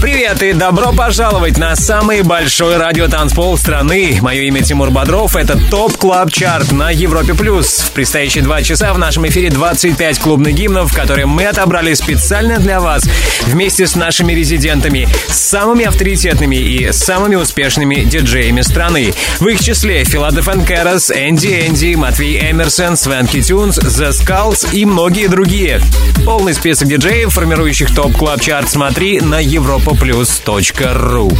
[0.00, 4.16] Привет и добро пожаловать на самый большой радиотанцпол страны.
[4.22, 5.36] Мое имя Тимур Бодров.
[5.36, 7.34] Это Top Club Chart на Европе+.
[7.34, 7.80] плюс.
[7.80, 12.80] В предстоящие два часа в нашем эфире 25 клубных гимнов, которые мы отобрали специально для
[12.80, 13.04] вас
[13.44, 19.12] вместе с нашими резидентами, самыми авторитетными и самыми успешными диджеями страны.
[19.38, 25.28] В их числе Filatov & Karas, Энди Энди, Matvey Emerson, Swanky Tunes, The Skulls и многие
[25.28, 25.82] другие.
[26.24, 31.36] Полный список диджеев, формирующих Top Club Chart, смотри на Европа europaplus.ru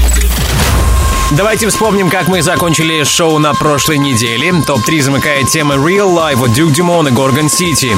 [1.33, 4.53] Давайте вспомним, как мы закончили шоу на прошлой неделе.
[4.67, 7.95] Топ-3 замыкает тема Real Life от Duke Dumont и Gorgon City.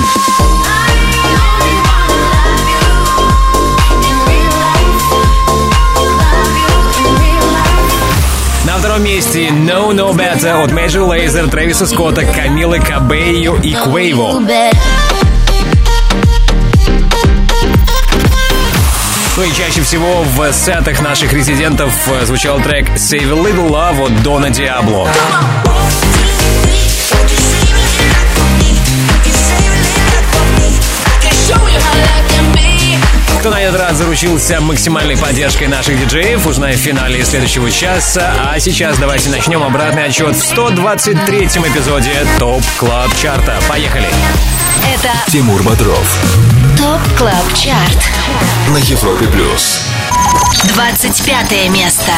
[8.67, 14.43] На втором месте Know No Better от Major Lazer, Трэвиса Скотта, Камилы Кабейо и Квейво.
[19.45, 24.23] И чаще всего в сетах наших резидентов э, звучал трек Save a Little Love от
[24.23, 25.09] Дона Диабло.
[33.41, 38.35] Кто на этот раз заручился максимальной поддержкой наших диджеев, узнаем в финале следующего часа.
[38.53, 43.59] А сейчас давайте начнем обратный отчет в 123-м эпизоде Top Club Chart а.
[43.69, 44.09] Поехали!
[44.95, 46.52] Это Тимур Бодров.
[46.77, 47.99] ТОП КЛАБ ЧАРТ.
[48.69, 49.81] На Европе Плюс.
[50.75, 52.13] 25 место.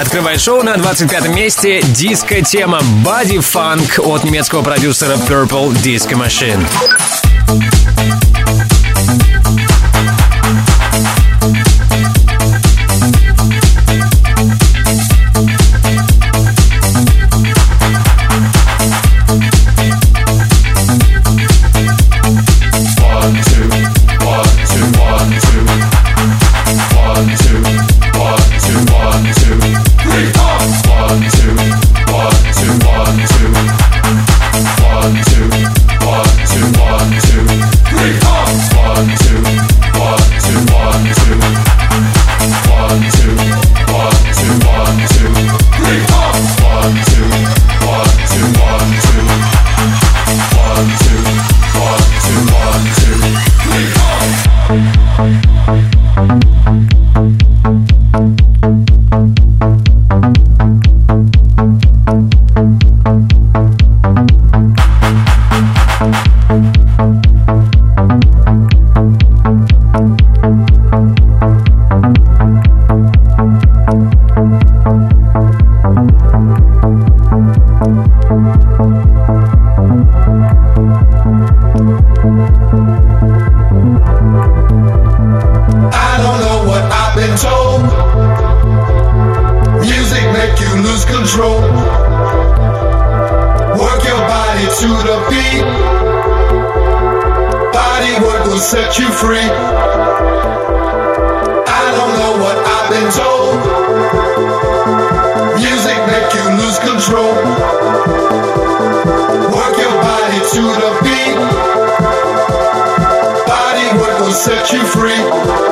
[0.00, 6.66] Открывает шоу на 25 месте диско-тема Body Funk от немецкого продюсера Purple Disco Machine.
[114.46, 115.65] set you free.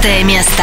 [0.00, 0.62] 24 место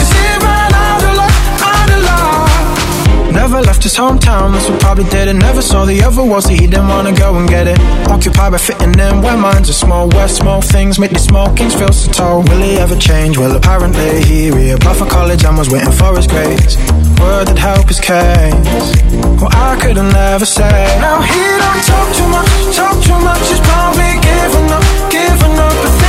[3.51, 5.33] Never left his hometown, that's what probably did it.
[5.33, 7.77] Never saw the other world, so he didn't wanna go and get it.
[8.07, 11.75] Occupied by fitting in where minds are small, where small things make these small kings
[11.75, 12.43] feel so tall.
[12.43, 13.37] Will he ever change?
[13.37, 16.77] Well, apparently he reapplied for college and was waiting for his grades.
[17.19, 18.55] Word that help his case.
[19.35, 20.71] Well, I couldn't ever say.
[21.01, 23.43] Now he don't talk too much, talk too much.
[23.51, 26.00] He's probably giving up, Giving up.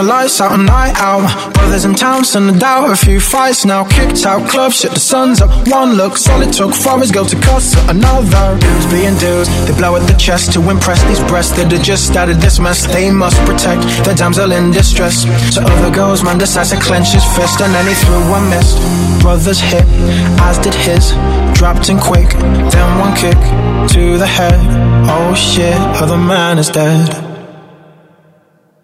[0.00, 1.52] The lights out, a night out.
[1.54, 2.90] Brothers in town, send a doubt.
[2.90, 5.50] A few fights now, kicked out club, shit, the sun's up.
[5.68, 8.58] One look, solid took for his girl to cuss another.
[8.58, 12.16] Dudes being dudes, they blow at the chest to impress these breasts that have just
[12.16, 12.86] out of this mess.
[12.86, 15.26] They must protect their damsel in distress.
[15.54, 18.76] So other girls, man decides to clench his fist, and then he threw one missed.
[19.20, 19.84] Brothers hit,
[20.48, 21.12] as did his.
[21.58, 22.30] Dropped in quick,
[22.72, 23.40] then one kick
[23.92, 24.56] to the head.
[25.12, 27.26] Oh shit, other man is dead.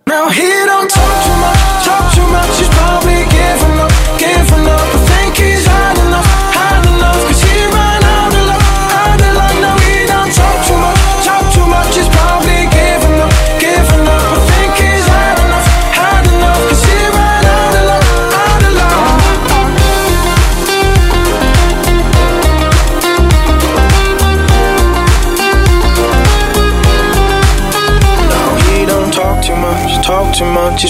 [0.06, 1.15] Now he don't talk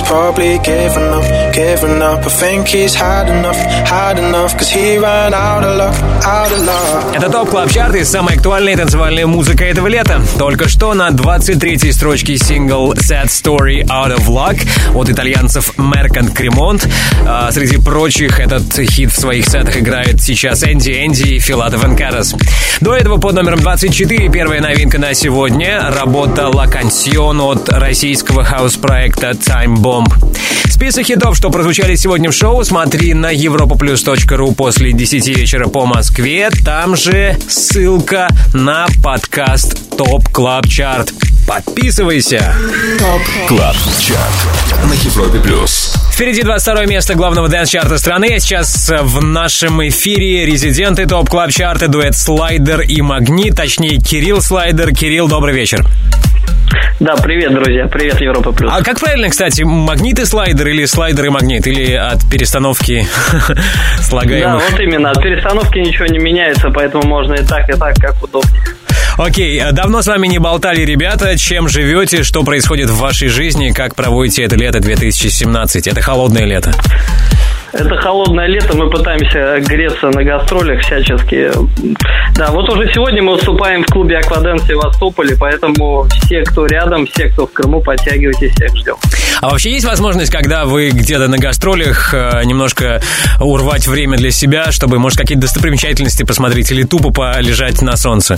[0.06, 1.25] probably giving up,
[1.56, 2.20] giving up.
[2.26, 3.56] I think he's had enough,
[3.88, 4.52] had enough.
[4.58, 7.16] Cause he ran out of luck, out of luck.
[7.16, 10.20] Это Top Club Chart самая актуальная танцевальная музыка этого лета.
[10.38, 14.60] Только что на 23-й строчке сингл Sad Story Out of Luck
[14.94, 16.86] от итальянцев Merk & Kremont.
[17.26, 22.34] А, среди прочих этот хит в своих сетах играет сейчас Энди Энди и Filatov & Karas.
[22.80, 29.30] До этого под номером 24 первая новинка на сегодня работа La Canción от российского хаус-проекта
[29.30, 30.12] Time Bomb.
[30.76, 36.50] Список хитов, что прозвучали сегодня в шоу, смотри на europaplus.ru после 10 вечера по Москве.
[36.64, 41.12] Там же ссылка на подкаст Top Club Chart.
[41.46, 42.54] Подписывайся.
[43.46, 45.94] Club Chart на Европе плюс.
[46.12, 48.32] Впереди 22 место главного dance-чарта страны.
[48.34, 54.40] А сейчас в нашем эфире резиденты Top Club Chart а дуэт Slider & Magnit, точнее Кирилл
[54.40, 54.92] Слайдер.
[54.92, 55.84] Кирилл, добрый вечер.
[56.98, 57.86] Да, привет, друзья.
[57.86, 58.72] Привет, Европа Плюс.
[58.74, 61.66] А как правильно, кстати, магнит и слайдер или слайдер и магнит?
[61.66, 63.06] Или от перестановки
[63.48, 64.70] Да, слагаемых?
[64.70, 65.10] вот именно.
[65.10, 68.62] От перестановки ничего не меняется, поэтому можно и так, и так, как удобнее.
[69.18, 71.38] Окей, а давно с вами не болтали, ребята.
[71.38, 75.86] Чем живете, что происходит в вашей жизни, как проводите это лето 2017?
[75.86, 76.74] Это холодное лето.
[77.78, 81.50] Это холодное лето, мы пытаемся греться на гастролях всячески.
[82.34, 87.06] Да, вот уже сегодня мы выступаем в клубе Акваден в Севастополе, поэтому все, кто рядом,
[87.06, 88.96] все, кто в Крыму, подтягивайтесь, всех ждем.
[89.42, 93.02] А вообще есть возможность, когда вы где-то на гастролях э, немножко
[93.40, 98.36] урвать время для себя, чтобы, может, какие-то достопримечательности посмотреть или тупо полежать на солнце?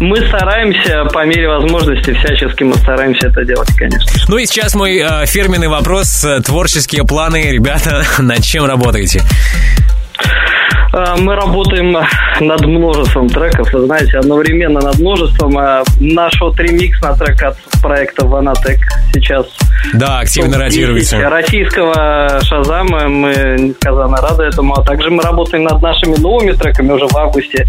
[0.00, 4.06] Мы стараемся, по мере возможности, всячески мы стараемся это делать, конечно.
[4.28, 6.22] Ну и сейчас мой э, фирменный вопрос.
[6.24, 9.22] э, Творческие планы, ребята, над чем работаете?
[10.92, 11.92] Э, Мы работаем
[12.40, 15.58] над множеством треков, вы знаете, одновременно над множеством.
[15.58, 18.80] Э, Наш вот ремикс на трек от проекта Ванатек
[19.14, 19.46] сейчас
[19.94, 21.30] Да, активно топ-10 ротируется.
[21.30, 23.08] российского Шазама.
[23.08, 24.74] Мы несказанно рады этому.
[24.74, 26.92] А также мы работаем над нашими новыми треками.
[26.92, 27.66] Уже в августе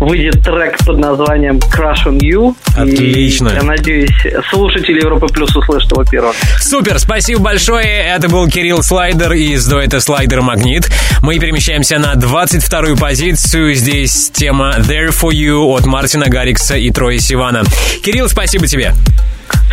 [0.00, 2.54] выйдет трек под названием Crush on You.
[2.76, 3.48] Отлично.
[3.50, 4.10] И я надеюсь,
[4.50, 6.34] слушатели Европы Плюс услышат его первым.
[6.60, 7.86] Супер, спасибо большое.
[7.86, 10.90] Это был Кирилл Слайдер из дуэта Слайдер Магнит.
[11.22, 13.74] Мы перемещаемся на 22-ю позицию.
[13.74, 17.62] Здесь тема There For You от Мартина Гаррикса и Троя Сивана.
[18.02, 18.94] Кирилл, спасибо тебе.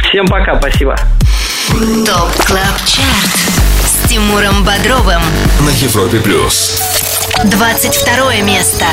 [0.04, 0.96] Всем пока, спасибо.
[2.06, 3.36] ТОП КЛАБ ЧАРТ
[3.86, 5.22] с Тимуром Бодровым.
[5.62, 6.82] На Европе плюс.
[7.44, 8.86] 22 место.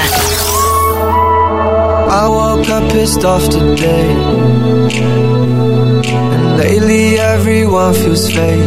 [2.10, 4.14] I woke up pissed off today.
[6.12, 8.60] And lately everyone feels fake.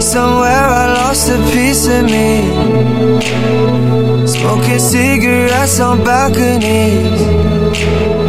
[0.00, 2.42] Somewhere I lost a piece of me.
[4.26, 8.27] Smoking cigarettes on balconies.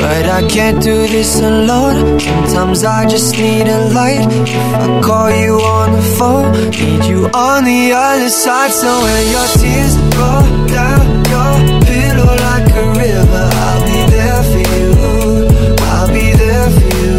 [0.00, 2.18] But I can't do this alone.
[2.20, 4.26] Sometimes I just need a light.
[4.30, 8.72] If I call you on the phone, need you on the other side.
[8.72, 11.54] So when your tears roll down your
[11.86, 14.90] pillow like a river, I'll be there for you.
[15.92, 17.14] I'll be there for you.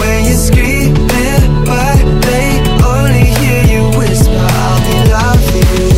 [0.00, 2.48] When you're screaming, but they
[2.82, 5.88] only hear you whisper, I'll be loud for you.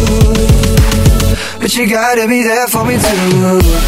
[1.61, 3.88] But you gotta be there for me too.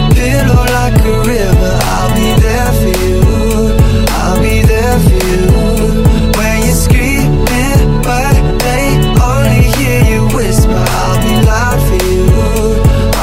[0.45, 3.19] flow like a river I'll be there for you
[4.23, 5.45] I'll be there for you.
[6.37, 8.85] When you're screaming But they
[9.29, 12.25] only hear you whisper I'll be loud for you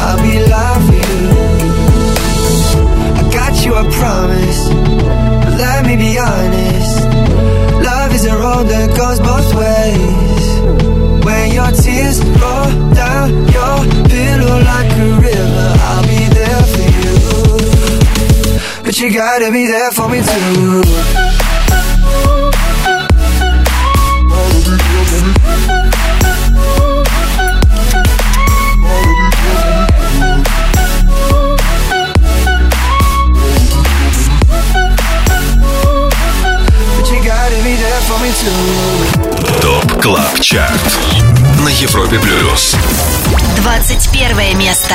[0.04, 1.26] I'll be loud for you.
[3.20, 4.60] I got you, I promise.
[5.44, 7.04] But let me be honest.
[7.84, 10.44] Love is a road that goes both ways.
[11.25, 12.20] When your tears
[19.00, 20.83] you gotta be there for me too.
[39.61, 40.99] Топ Клаб Чарт
[41.61, 42.75] на Европе Плюс.
[43.57, 44.95] 21 место.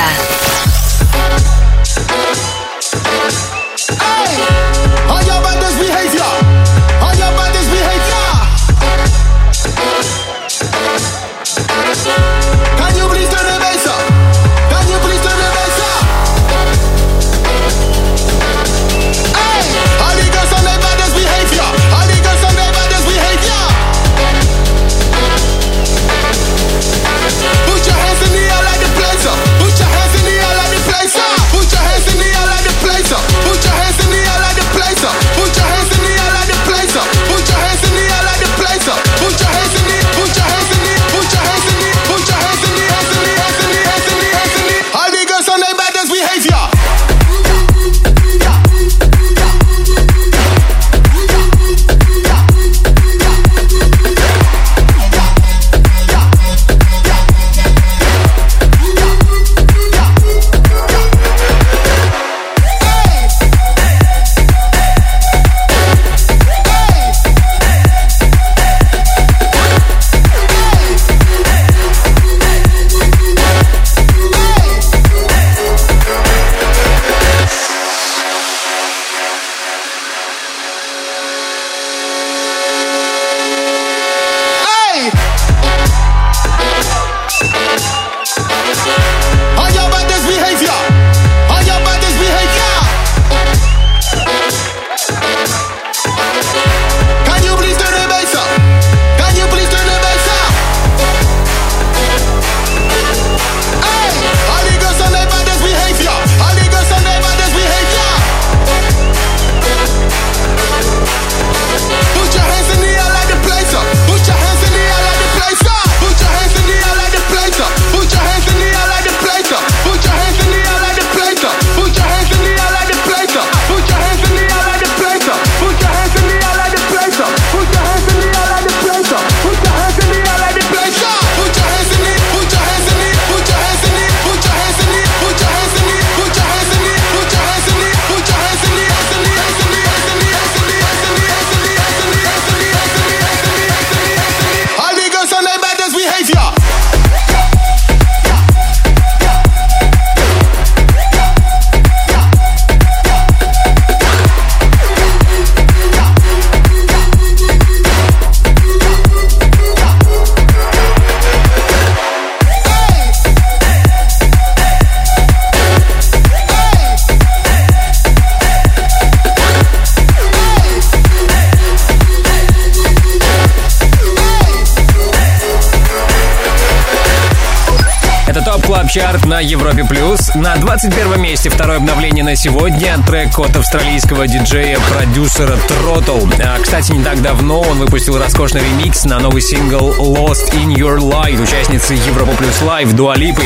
[178.94, 179.84] чарт на Европе+.
[179.86, 180.36] плюс.
[180.36, 182.96] На 21 месте второе обновление на сегодня.
[183.08, 186.32] Трек от австралийского диджея-продюсера Throttle.
[186.40, 191.00] А, кстати, не так давно он выпустил роскошный ремикс на новый сингл Lost in Your
[191.00, 193.42] Light участницы Европа Плюс Live Дуа Липы.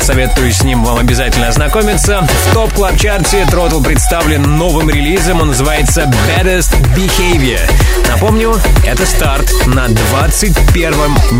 [0.00, 2.20] Советую с ним вам обязательно ознакомиться.
[2.22, 5.40] В Top Club Chart е Throttle представлен новым релизом.
[5.40, 7.68] Он называется Baddest Behavior.
[8.12, 8.54] Напомню,
[8.86, 10.94] это старт на 21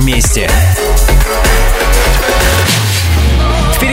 [0.04, 0.50] месте.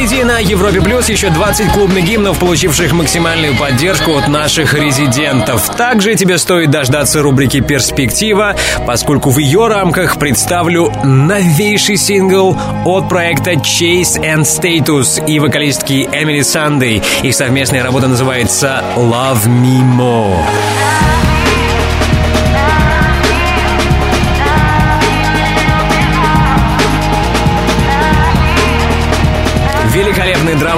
[0.02, 5.76] Впереди на Европе Плюс еще 20 клубных гимнов, получивших максимальную поддержку от наших резидентов.
[5.76, 8.56] Также тебе стоит дождаться рубрики «Перспектива»,
[8.88, 16.42] поскольку в ее рамках представлю новейший сингл от проекта Chase and Status и вокалистки Эмили
[16.42, 17.04] Сандей.
[17.22, 21.21] Их совместная работа называется «Love Me More».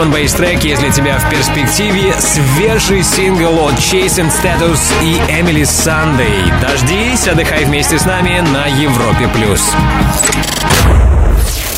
[0.03, 6.51] драм н трек есть тебя в перспективе свежий сингл от Chasing Status и Emily Sunday.
[6.61, 9.27] Дождись, отдыхай вместе с нами на Европе+.
[9.29, 9.61] плюс.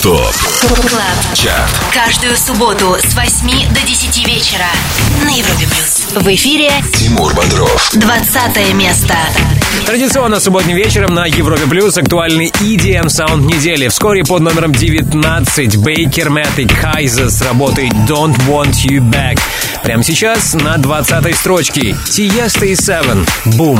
[0.02, 4.68] ТОП КЛАБ ЧАРТ Каждую субботу с 8 до 10 вечера
[5.24, 5.68] на Европе+.
[5.68, 6.08] плюс.
[6.16, 7.92] В эфире Тимур Бодров.
[7.94, 9.16] 20 место.
[9.86, 13.88] Традиционно субботним вечером на Европе Плюс актуальный EDM саунд недели.
[13.88, 19.40] Вскоре под номером 19 Baker Matic Хайза с работой Don't Want You Back.
[19.84, 23.28] Прямо сейчас на 20 строчке Tiesto и Seven.
[23.58, 23.80] Бум.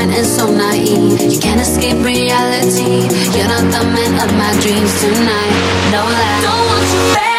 [0.00, 1.32] Blind and so naive.
[1.32, 3.08] You can't escape reality.
[3.36, 5.54] You're not the man of my dreams tonight.
[5.92, 6.40] No lie.
[6.42, 7.29] Don't want you back,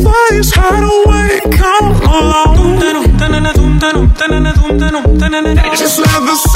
[0.00, 2.56] space, hideaway, come along.
[5.76, 6.55] Just let the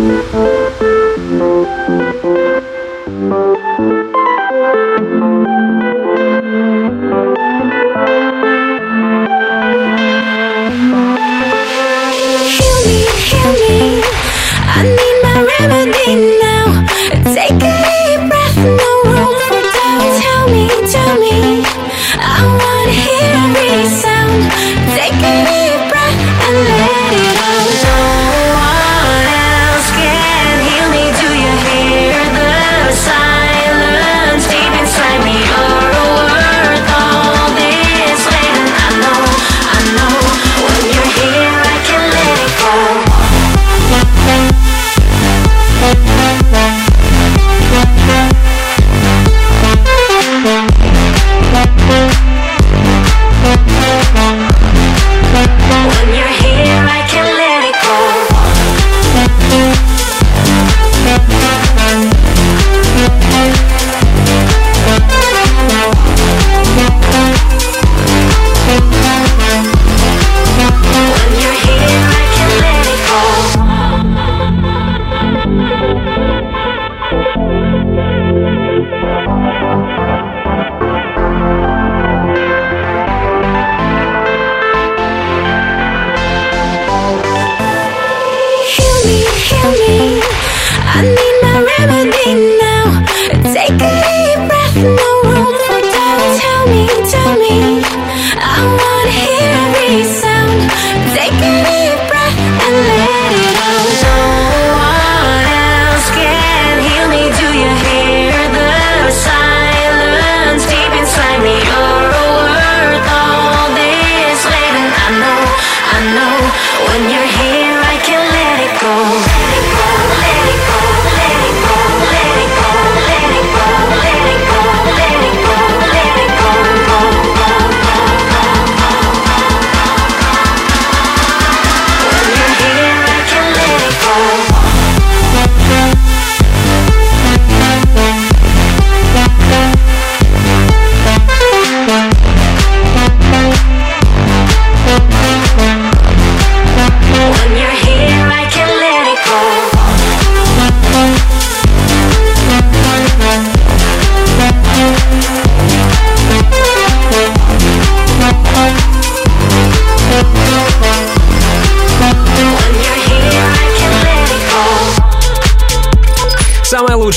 [0.00, 0.32] Thank
[5.44, 5.49] you.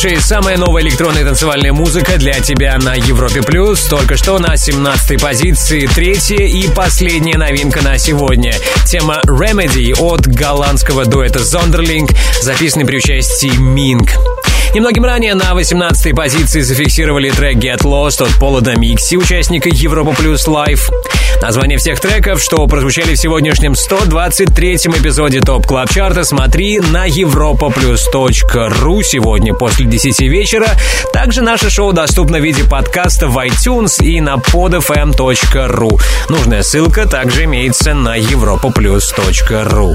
[0.03, 3.85] Лучшая самая новая электронная танцевальная музыка для тебя на Европе Плюс.
[3.85, 8.53] Только что на 17 позиции третья и последняя новинка на сегодня.
[8.85, 14.09] Тема Remedy от голландского дуэта Zonderling, записанный при участии Mingue.
[14.73, 20.47] Немногим ранее на 18-й позиции зафиксировали трек Get Lost от Пола Дамикси, участника Европа Плюс
[20.47, 20.89] Live.
[21.43, 27.07] Название всех треков, что прозвучали в сегодняшнем 123-м эпизоде Top Club Chart а, смотри на
[27.07, 30.69] europaplus.ru сегодня после 10 вечера.
[31.13, 36.01] Также наше шоу доступно в виде подкаста в iTunes и на podfm.ru.
[36.29, 39.93] Нужная ссылка также имеется на europaplus.ru.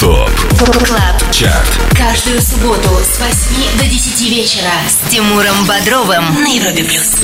[0.00, 6.84] ТОП КЛАБ ЧАРТ Каждую субботу с 8 до 10 вечера с Тимуром Бодровым на Европе
[6.84, 7.20] Плюс.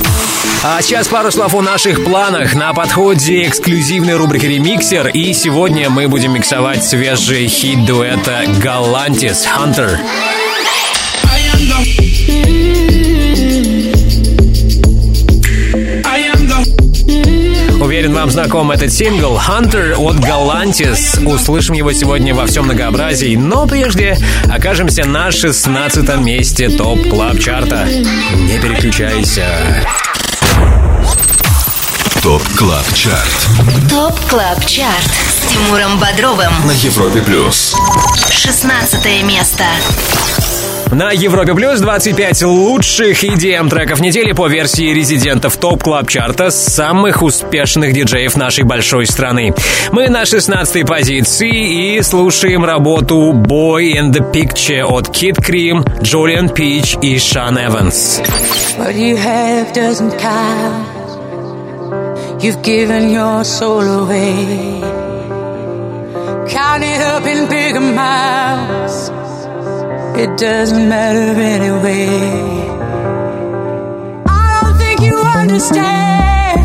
[0.63, 2.53] А сейчас пару слов о наших планах.
[2.53, 5.07] На подходе эксклюзивной рубрики «Ремиксер».
[5.07, 9.97] И сегодня мы будем миксовать свежий хит дуэта «Галантис» «Hunter».
[18.11, 21.23] Уверен, вам знаком этот сингл «Hunter» от Galantis.
[21.25, 24.17] Услышим его сегодня во всем многообразии, но прежде
[24.49, 27.87] окажемся на 16 месте Top Club Chart а.
[28.35, 29.45] Не переключайся.
[32.21, 36.51] Top Club Chart Top Club Chart с Тимуром Бодровым.
[36.65, 37.75] на Европе Плюс.
[38.29, 39.63] 16 место.
[40.91, 46.51] На Европе Плюс 25 лучших EDM треков недели по версии резидентов Top Club Chart а
[46.51, 49.53] самых успешных диджеев нашей большой страны.
[49.93, 56.49] Мы на 16 позиции и слушаем работу Boy in the Picture от Kid Cream, Джулиан
[56.49, 58.21] Пич и Шан Эванс.
[58.77, 58.93] What
[67.01, 69.20] up in big amounts.
[70.21, 72.07] It doesn't matter anyway.
[74.27, 76.59] I don't think you understand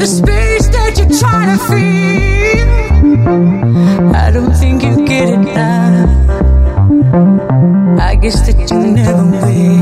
[0.00, 2.68] the space that you're trying to feel.
[4.16, 6.08] I don't think you get it now.
[8.00, 9.72] I guess that you never will.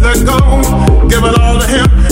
[0.00, 1.08] let go.
[1.08, 2.09] Give it all to Him.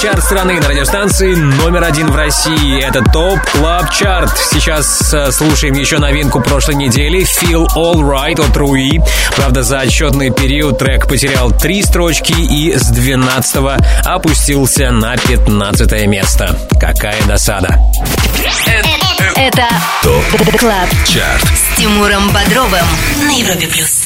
[0.00, 2.82] чарт страны на радиостанции номер один в России.
[2.82, 4.36] Это Top Club Chart.
[4.50, 9.00] Сейчас слушаем еще новинку прошлой недели «Feel Alright» от Руи.
[9.36, 13.56] Правда, за отчетный период трек потерял три строчки и с 12
[14.04, 16.58] опустился на 15 место.
[16.80, 17.78] Какая досада.
[19.36, 19.68] Это
[20.02, 22.86] Top Club Chart с Тимуром Бодровым
[23.26, 24.04] на Европе Плюс.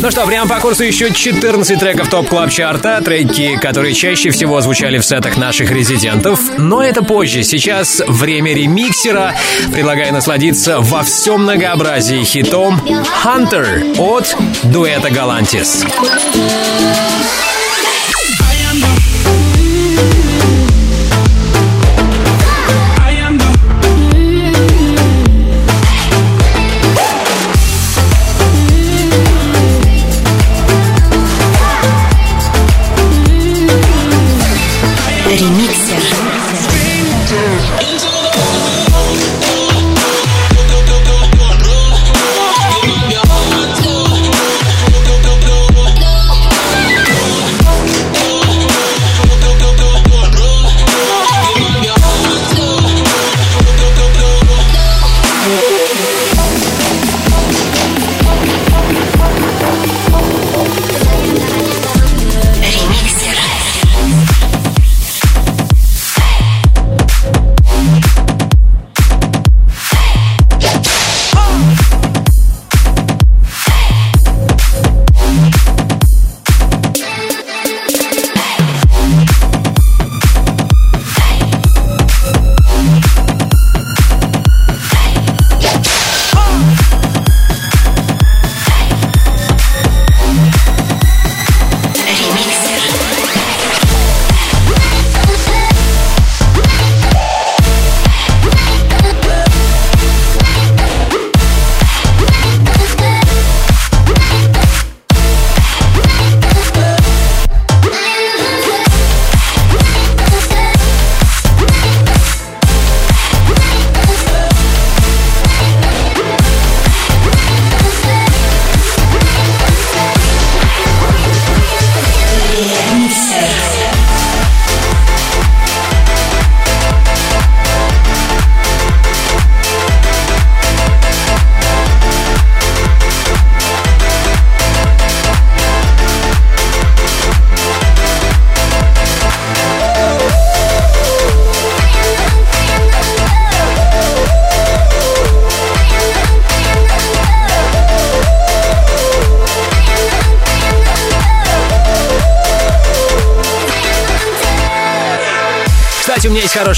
[0.00, 4.60] Ну что, прямо по курсу еще 14 треков топ клаб чарта треки, которые чаще всего
[4.60, 6.38] звучали в сетах наших резидентов.
[6.56, 7.42] Но это позже.
[7.42, 9.34] Сейчас время ремиксера.
[9.72, 12.80] Предлагаю насладиться во всем многообразии хитом
[13.24, 15.84] «Hunter» от дуэта «Галантис».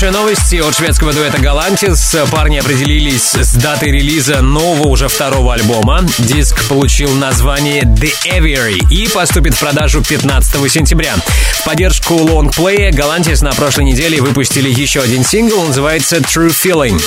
[0.00, 2.16] Хорошие новости от шведского дуэта Галантис.
[2.30, 6.06] Парни определились с датой релиза нового уже второго альбома.
[6.20, 11.16] Диск получил название The Aviary и поступит в продажу 15 сентября.
[11.52, 16.98] В поддержку лонгплея Галантис на прошлой неделе выпустили еще один сингл, называется True Feeling.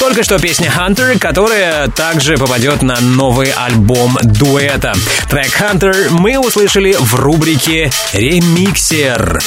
[0.00, 4.94] Только что песня Hunter, которая также попадет на новый альбом дуэта.
[5.28, 9.40] Трек Hunter мы услышали в рубрике «Ремиксер».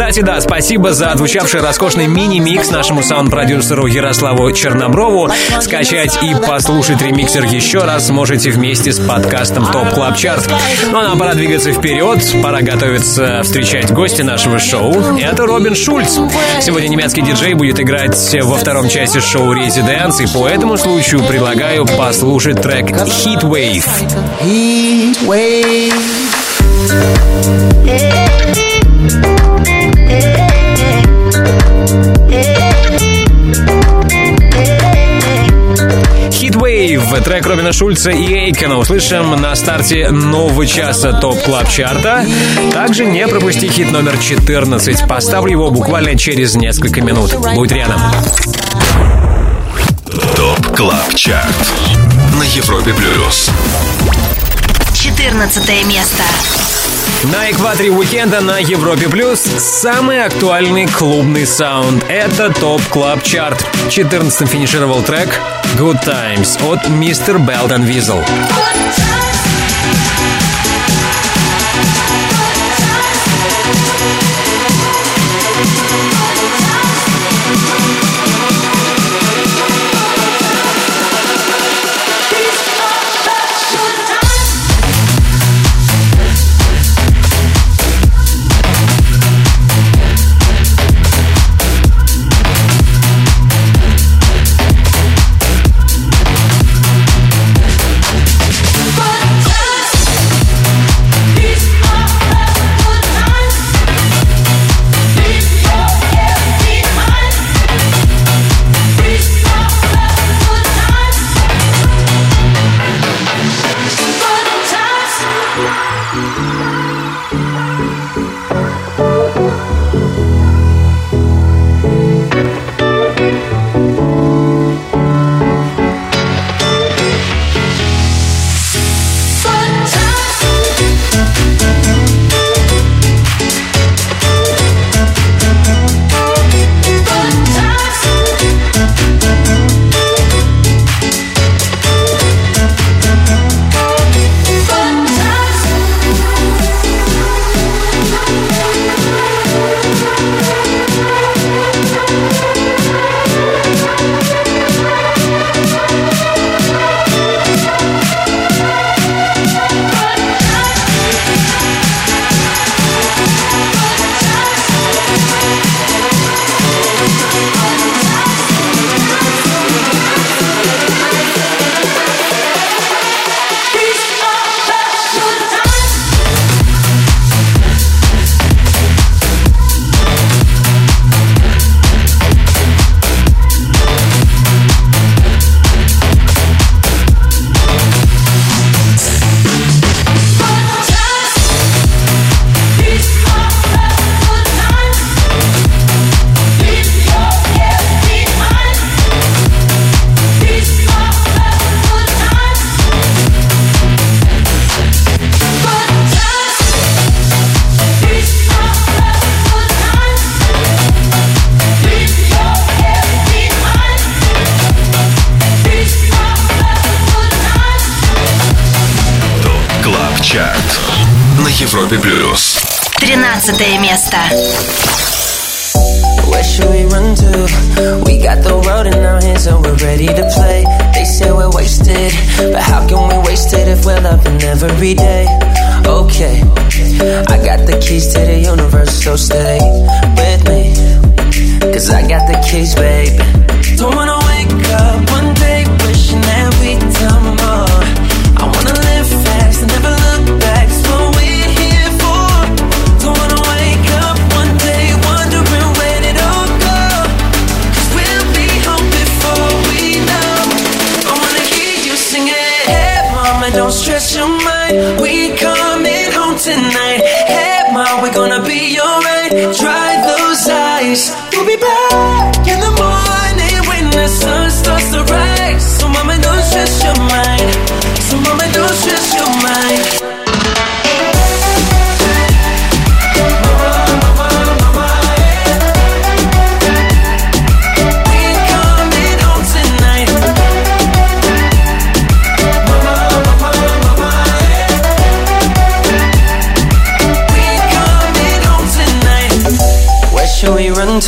[0.00, 5.28] Кстати, да, спасибо за отзвучавший роскошный мини-микс нашему саунд-продюсеру Ярославу Черноброву.
[5.60, 10.50] Скачать и послушать ремикс еще раз можете вместе с подкастом Top Club Chart.
[10.90, 15.18] Ну а нам пора двигаться вперед, пора готовиться встречать гостя нашего шоу.
[15.18, 16.18] Это Робин Шульц.
[16.62, 21.84] Сегодня немецкий диджей будет играть во втором части шоу Residence, и по этому случаю предлагаю
[21.84, 23.84] послушать трек Heat Wave.
[24.40, 25.92] Heat wave.
[37.20, 42.26] Heatwave, трек Робина Шульца и Эйкона услышим на старте нового часа Top Club Chart а.
[42.72, 45.06] Также не пропусти хит номер 14.
[45.06, 47.34] Поставлю его буквально через несколько минут.
[47.54, 48.00] Будь рядом.
[50.36, 51.70] Top Club Chart
[52.38, 53.50] на Европе Плюс.
[54.94, 56.22] 14 место.
[57.24, 62.02] На экваторе уикенда на Европе Плюс самый актуальный клубный саунд.
[62.08, 63.62] Это Top Club Chart.
[63.90, 65.38] 14 финишировал трек
[65.76, 68.20] Good Times от Мистер Белден Визел.
[68.20, 69.09] ТОП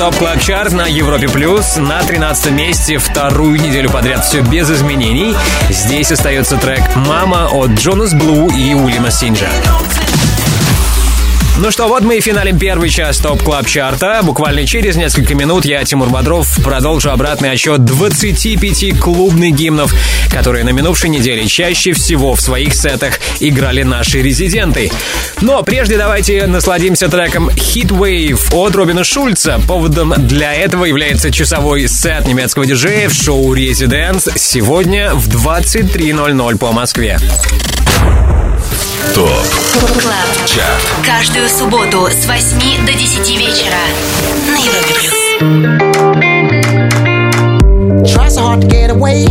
[0.00, 4.24] Top Club Chart на Европе Плюс на 13 месте вторую неделю подряд.
[4.24, 5.36] Все без изменений.
[5.68, 9.50] Здесь остается трек «Mama» от Джонас Блу и Уильяма Синджа.
[11.62, 14.20] Ну что, вот мы и финалим первый час Top Club Chart а.
[14.22, 19.94] Буквально через несколько минут я, Тимур Бодров, продолжу обратный отсчет 25 клубных гимнов,
[20.30, 24.90] которые на минувшей неделе чаще всего в своих сетах играли наши резиденты.
[25.40, 29.60] Но прежде давайте насладимся треком Hit Wave от Робина Шульца.
[29.66, 36.72] Поводом для этого является часовой сет немецкого диджея в шоу Residents сегодня в 23.00 по
[36.72, 37.18] Москве.
[39.14, 39.28] ТОП.
[41.04, 43.80] Каждую субботу с 8 до 10 вечера
[44.46, 44.94] на Европе
[48.04, 49.26] Try so hard to get away.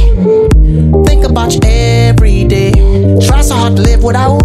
[1.05, 2.71] Think about you every day.
[3.25, 4.38] Try so hard to live without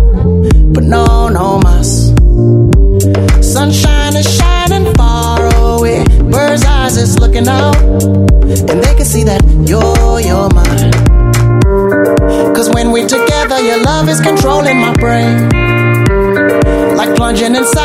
[15.14, 15.48] brain,
[16.96, 17.84] like plunging inside.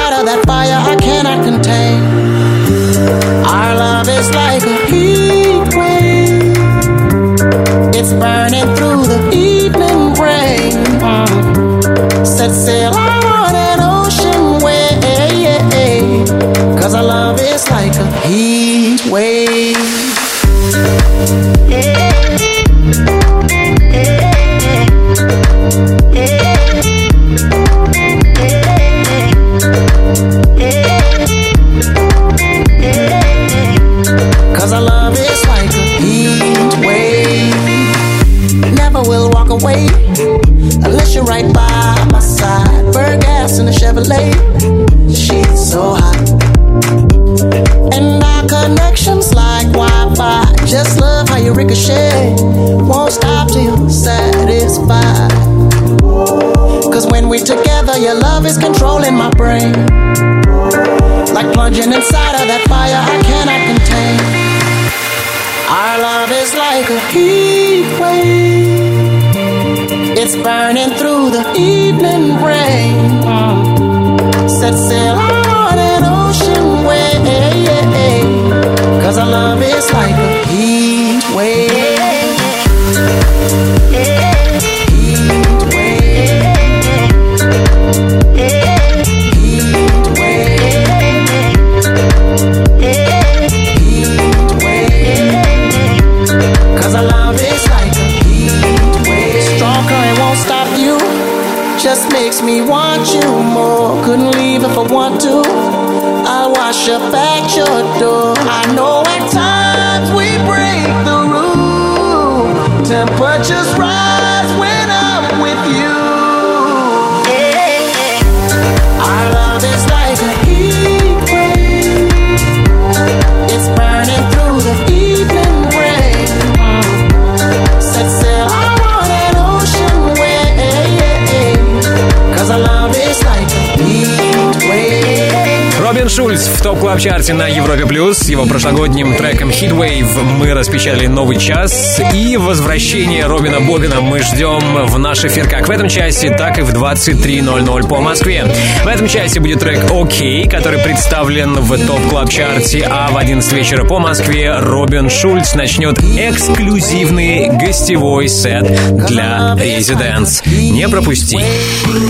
[137.00, 138.28] В топ клаб чарте на Европе Плюс.
[138.28, 142.02] Его прошлогодним треком Heatwave мы распечатали новый час.
[142.14, 146.62] И возвращение Робина Бобина мы ждем в наш эфир как в этом часе, так и
[146.62, 148.46] в 23.00 по Москве.
[148.84, 153.52] В этом часе будет трек «Окей», который представлен в топ клаб чарте, а в 11
[153.54, 158.66] вечера по Москве Робин Шульц начнет эксклюзивный гостевой сет
[159.08, 160.42] для Residents.
[160.46, 161.40] Не пропусти.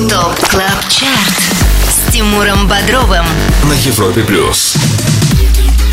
[0.10, 1.69] Top Club Chart
[2.12, 3.26] Тимуром Бодровым.
[3.64, 4.76] На Европе плюс.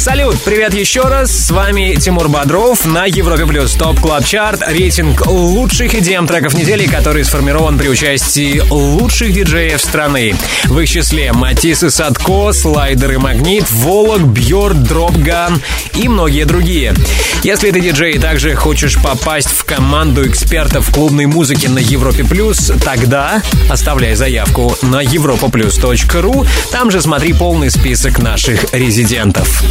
[0.07, 1.33] Салют, привет еще раз.
[1.33, 4.63] С вами Тимур Бодров на Европе Плюс Top Club Chart.
[4.65, 10.37] Рейтинг лучших EDM треков недели, который сформирован при участии лучших диджеев страны.
[10.67, 15.61] В их числе Матисс и Садко, Слайдер и Магнит, Волок, Бьорд, Dropgun
[15.97, 16.95] и многие другие.
[17.43, 22.71] Если ты диджей и также хочешь попасть в команду экспертов клубной музыки на Европе Плюс,
[22.85, 26.47] тогда оставляй заявку на europaplus.ru.
[26.71, 29.65] Там же смотри полный список наших резидентов.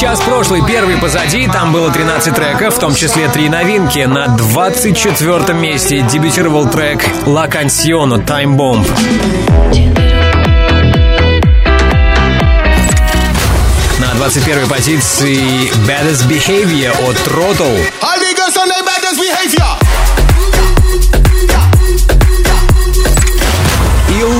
[0.00, 3.98] Час прошлый, первый позади, там было 13 треков, в том числе три новинки.
[3.98, 8.86] На 24 месте дебютировал трек «La Canciono Time Bomb».
[14.00, 17.76] На 21 позиции «Baddest Behavior» от Throttle.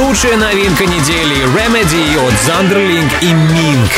[0.08, 3.90] Лучшая новинка недели «Remedy» от Zonderling и Mingue.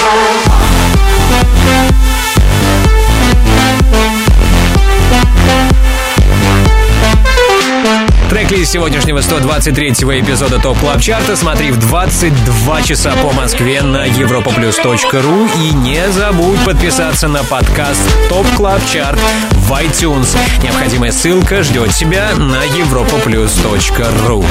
[8.28, 14.08] Трек-лист сегодняшнего 123-го эпизода Top Club Chart а смотри в 22 часа по Москве на
[14.08, 19.20] europaplus.ru и не забудь подписаться на подкаст Top Club Chart
[19.52, 20.36] в iTunes.
[20.61, 24.44] Необходимая ссылка ждет тебя на europaplus.ru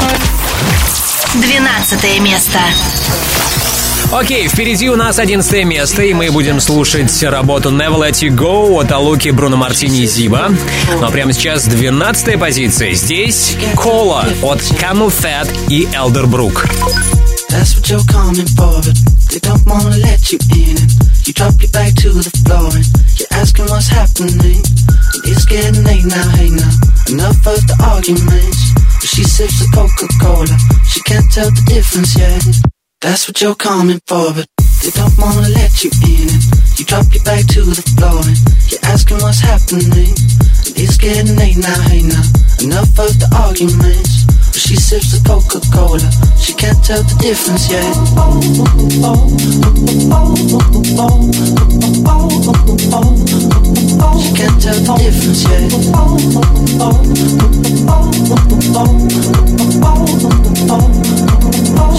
[1.36, 2.60] 12 место.
[4.12, 8.82] Окей, впереди у нас 11 место, и мы будем слушать работу Never Let You Go
[8.82, 10.50] от Алуки, Бруно Мартини и Зиба.
[11.00, 12.96] Ну а прямо сейчас 12 позиция.
[12.96, 16.68] Здесь Кола от Camel Fat и Elderbrook.
[17.50, 18.96] That's what you're coming for, but
[19.30, 20.78] they don't wanna let you in.
[20.78, 22.86] And you drop your back to the floor and
[23.18, 24.62] you're asking what's happening.
[24.62, 26.72] And it's getting late now, hey now.
[27.08, 28.69] Enough of the arguments.
[29.00, 32.44] But she sips the Coca-Cola, she can't tell the difference yet.
[33.00, 34.46] That's what you're coming for, but
[34.84, 36.28] they don't wanna let you in.
[36.76, 38.36] You drop your back to the floor and
[38.68, 40.12] you're asking what's happening.
[40.82, 42.24] It's getting late now, hey now.
[42.64, 44.24] Enough of the arguments.
[44.56, 46.08] She sips the difference yet.
[46.40, 47.84] She can't tell the difference yet.
[54.24, 55.68] She can't tell the difference yet.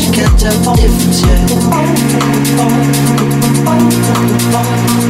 [0.00, 0.56] She can't tell the difference yet.
[0.56, 1.20] She can't tell the difference
[5.04, 5.09] yet.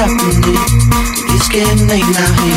[0.00, 0.56] happening.
[1.36, 2.56] It's getting late now, now.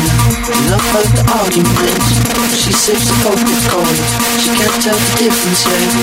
[0.64, 2.08] Enough of the arguments.
[2.56, 3.94] She sips the Coca-Cola.
[4.40, 5.94] She can't tell the difference yet.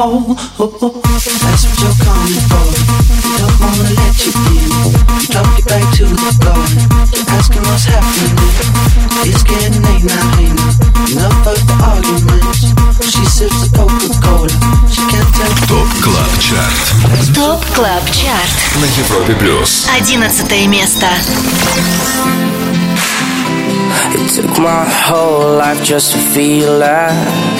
[0.00, 2.64] That's what you're coming for.
[3.36, 4.72] Don't wanna let you in.
[5.28, 6.56] Drop you back to the floor.
[7.36, 8.32] Asking what's happening.
[9.28, 10.56] It's getting late now, ain't
[11.12, 12.72] Enough of the arguments.
[13.12, 14.48] She sips the Coca-Cola.
[14.88, 15.52] She can't tell.
[15.68, 17.34] Топ Клаб Чарт.
[17.34, 18.56] Топ Клаб Чарт.
[18.80, 19.86] На Европе Плюс.
[20.00, 21.08] Одиннадцатое место.
[24.14, 27.59] It took my whole life just to feel that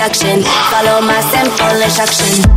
[0.00, 2.49] Follow my simple instruction.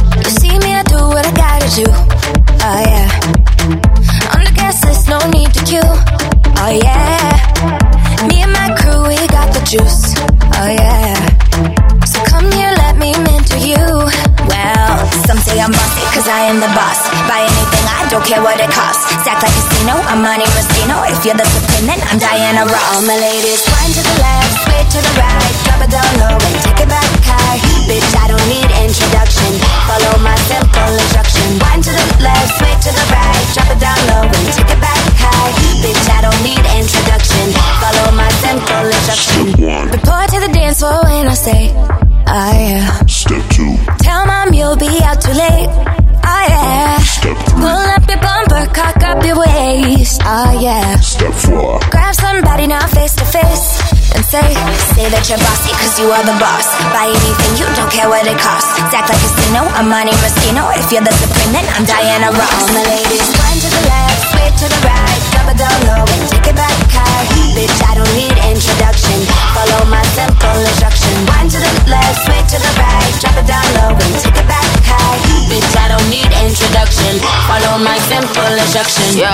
[55.24, 56.68] Say that you're bossy cause you are the boss.
[56.92, 58.76] Buy anything, you don't care what it costs.
[58.92, 60.68] Act like a casino, I'm Monte Rustino.
[60.76, 62.52] If you're the supreme, then I'm Diana Ross.
[62.52, 66.04] All my ladies, wind to the left, sway to the right, drop it down low
[66.04, 67.24] and take it back high.
[67.56, 69.18] Bitch, I don't need introduction.
[69.56, 71.14] Follow my simple instruction.
[71.32, 74.48] Wind to the left, sway to the right, drop it down low and take it
[74.48, 75.18] back high.
[75.48, 77.14] Bitch, I don't need introduction.
[77.48, 79.24] Follow my simple instruction.
[79.24, 79.32] Yo,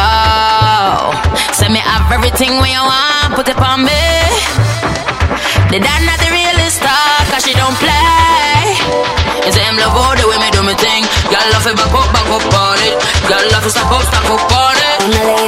[1.55, 4.98] send me have everything when you want, put it on me.
[5.69, 8.73] The dad not the realest star, cause she don't play.
[9.45, 11.05] You say him love all the way me do me thing.
[11.29, 12.97] Girl love it back up, back up on it.
[13.29, 14.97] Girl love it stop up, stop up on it.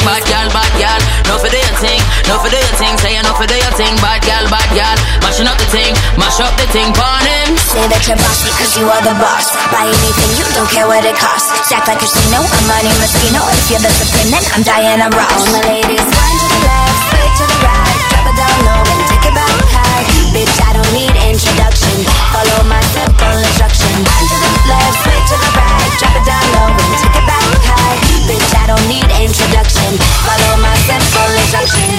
[0.06, 1.98] Bad girl, bad girl, no for do your thing,
[2.30, 2.94] no for do your thing.
[3.02, 4.98] Say you no for do your thing, bad girl, bad girl.
[5.26, 7.58] Mashing up the thing, mash up the thing, pon him.
[7.74, 9.50] Say that you're bossy cause you are the boss.
[9.74, 11.50] Buy anything, you don't care what it costs.
[11.66, 13.42] Stack like a casino, I'm Monte Rustino.
[13.58, 15.34] If you're the supreme, then I'm Diana Ross.
[15.34, 16.91] All my ladies, wind to the left,
[22.06, 23.92] Follow my simple instruction.
[23.94, 27.21] Wine to the left, sway to the right, drop it down low and take it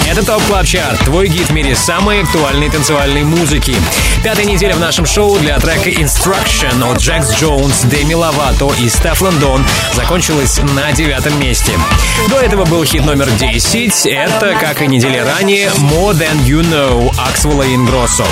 [0.07, 3.75] Это Top Club Chart, твой гид в мире самой актуальной танцевальной музыки.
[4.23, 9.21] Пятая неделя в нашем шоу для трека Instruction от Джекс Джонс, Деми Ловато и Стеф
[9.21, 11.73] Лондон закончилась на девятом месте.
[12.29, 14.05] До этого был хит номер 10.
[14.05, 18.25] Это, как и недели ранее, More Than You Know Аксвелла Ингроссо.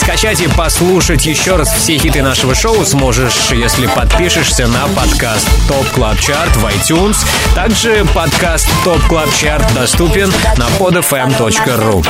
[0.00, 5.86] Скачать и послушать еще раз все хиты нашего шоу сможешь, если подпишешься на подкаст Top
[5.90, 7.16] Club Chart в iTunes.
[7.68, 12.02] Также подкаст Top Club Chart доступен на podfm.ru.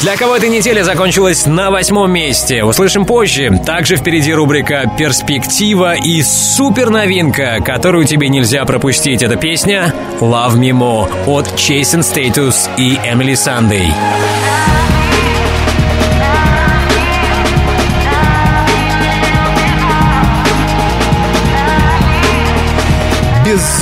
[0.00, 2.64] Для кого эта неделя закончилась на восьмом месте?
[2.64, 3.60] Услышим позже.
[3.66, 9.22] Также впереди рубрика «Перспектива» и супер новинка, которую тебе нельзя пропустить.
[9.22, 13.92] Это песня «Love Me More» от Chase and Status и Эмили Сандей.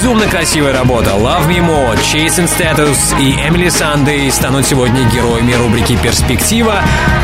[0.03, 1.11] Безумно красивая работа.
[1.11, 6.83] Love Me More, Chase and Status и Эмили Сандей станут сегодня героями рубрики «Перспектива».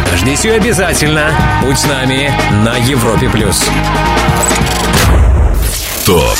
[0.08, 1.32] Дождись ее обязательно.
[1.64, 2.32] Будь с нами
[2.64, 3.28] на Европе+.
[3.30, 3.64] плюс.
[6.06, 6.38] Top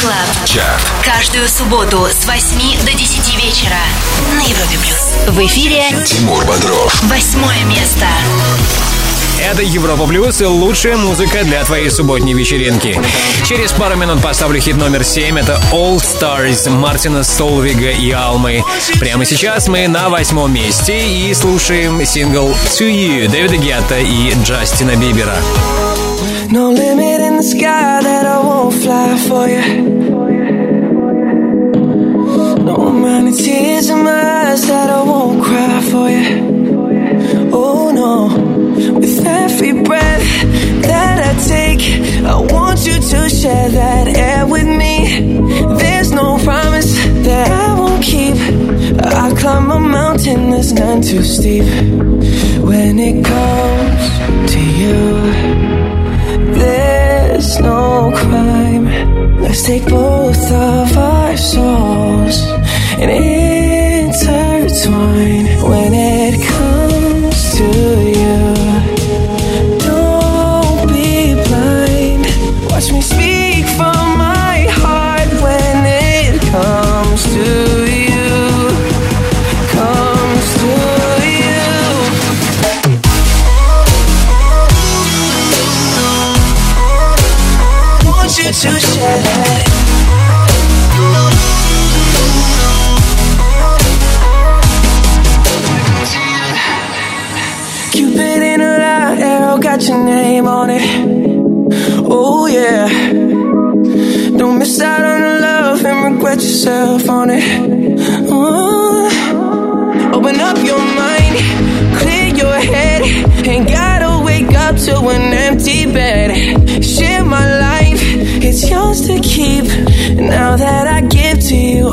[0.00, 0.44] Club.
[0.44, 3.78] Chart Каждую субботу с 8 до 10 вечера
[4.34, 5.14] на Европе плюс.
[5.28, 8.06] В эфире Тимур Бодров восьмое место.
[9.42, 12.98] Это Европа Плюс и лучшая музыка для твоей субботней вечеринки.
[13.44, 15.38] Через пару минут поставлю хит номер 7.
[15.38, 18.62] Это All Stars Мартина Солвига и Алмы.
[18.98, 24.96] Прямо сейчас мы на восьмом месте и слушаем сингл To You Дэвида Гетта и Джастина
[24.96, 25.36] Бибера.
[26.50, 29.62] No limit in the sky that I won't fly for you.
[32.64, 37.50] No amount of tears in my eyes that I won't cry for you.
[37.52, 38.45] Oh no.
[38.76, 40.26] With every breath
[40.82, 41.80] that I take,
[42.24, 45.40] I want you to share that air with me.
[45.78, 46.94] There's no promise
[47.24, 48.34] that I won't keep.
[49.00, 51.64] I climb a mountain that's none too steep.
[52.62, 55.00] When it comes to you.
[56.54, 58.84] There's no crime.
[59.40, 62.42] Let's take both of our souls
[63.00, 63.55] and intertwine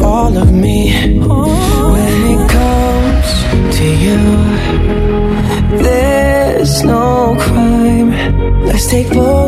[0.01, 0.91] all of me.
[1.17, 3.29] When it comes
[3.77, 4.21] to you,
[5.83, 8.09] there's no crime.
[8.65, 9.42] Let's take both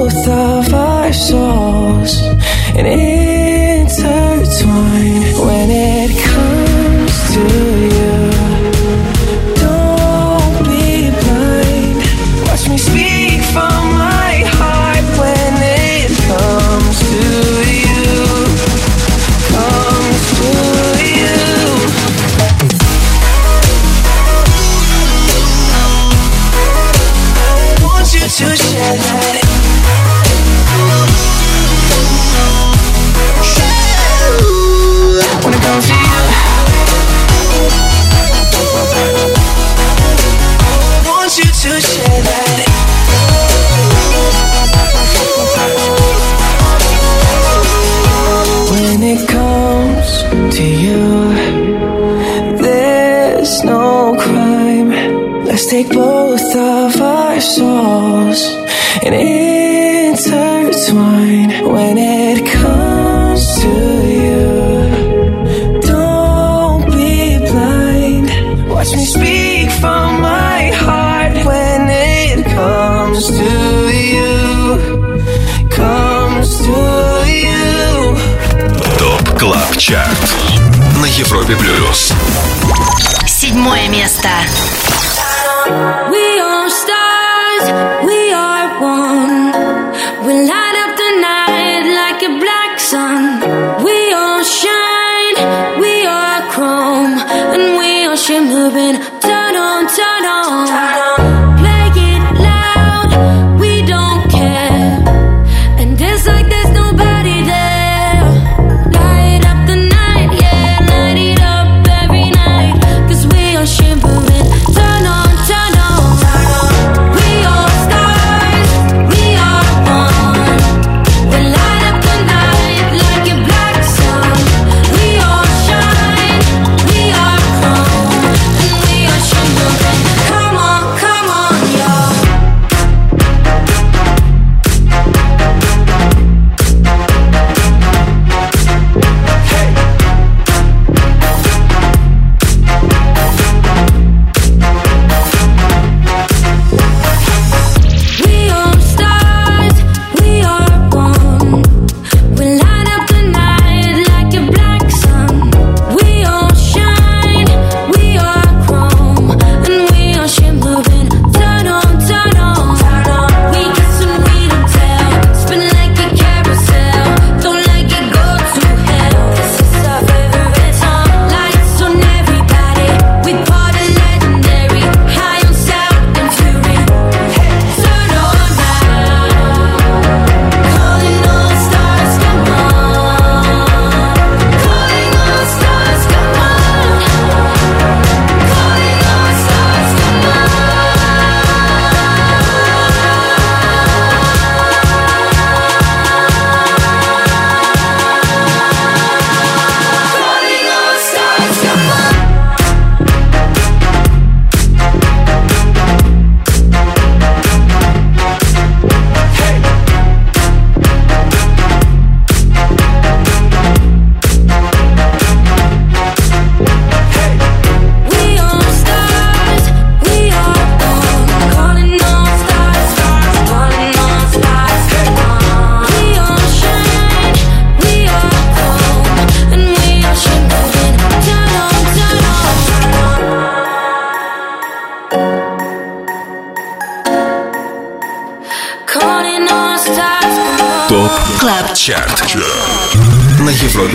[79.85, 80.19] ЧАРТ
[81.01, 82.12] на Европе Плюс.
[83.27, 84.29] Седьмое место.
[86.11, 87.65] We are stars,
[88.05, 89.53] we are one.
[90.27, 93.41] We light up the night like a black sun.
[93.85, 95.37] We all shine,
[95.81, 97.19] we are chrome,
[97.55, 98.97] and we are shimmering.
[99.14, 99.14] Turn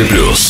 [0.00, 0.49] Европе плюс.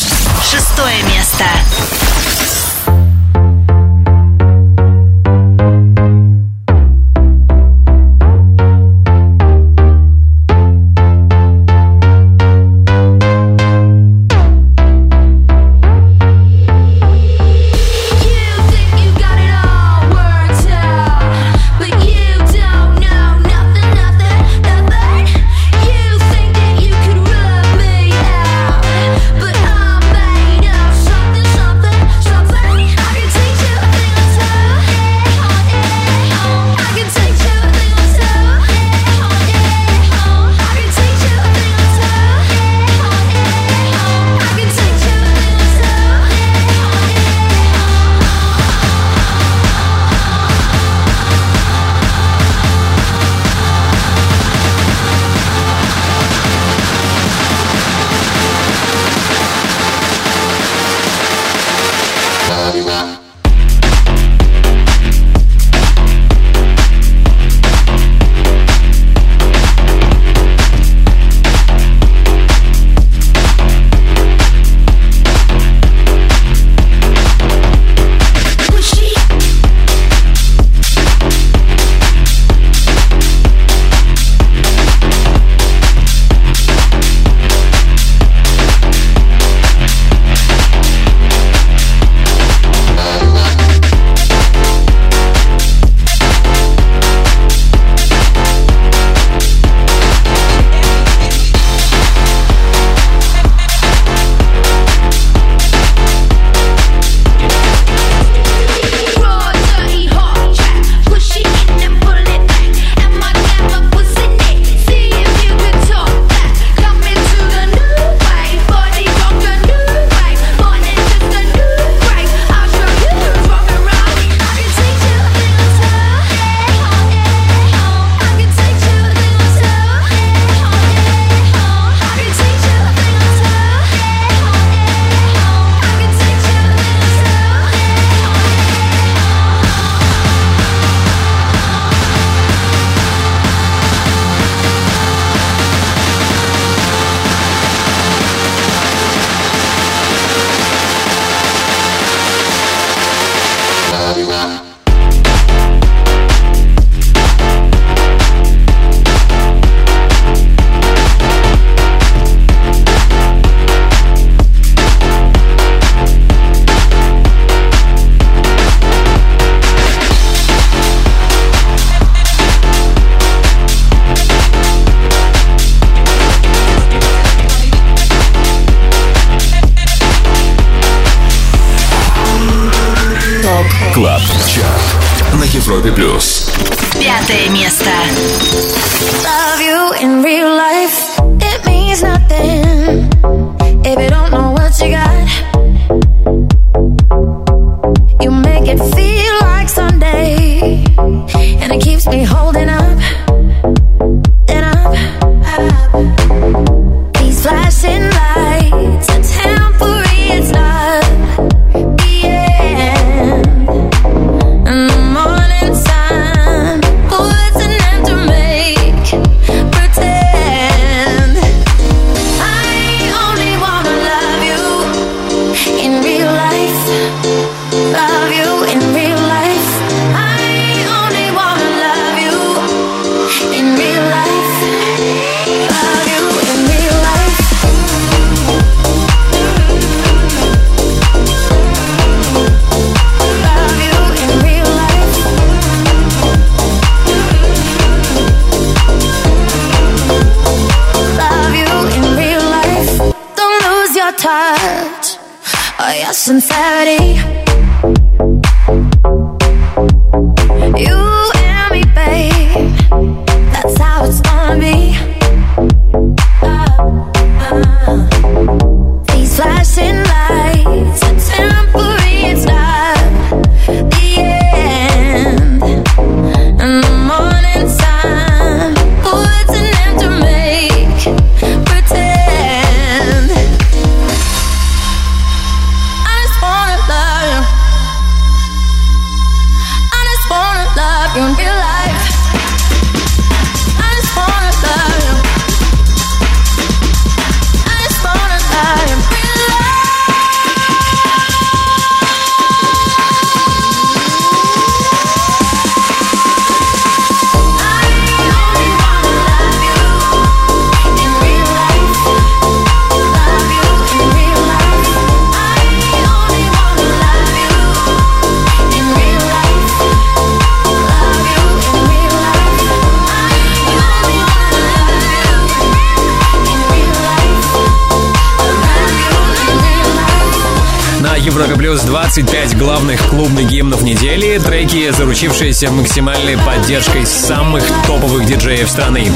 [336.01, 339.11] Максимальной поддержкой самых топовых диджеев страны.